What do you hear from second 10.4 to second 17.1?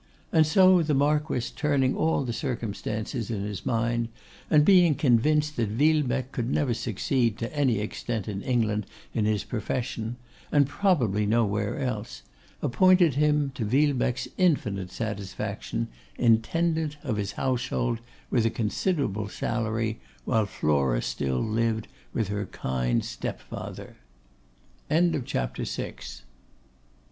and probably nowhere else, appointed him, to Villebecque's infinite satisfaction, intendant